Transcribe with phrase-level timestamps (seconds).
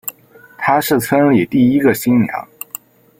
[0.57, 2.47] 她是村里第一个新娘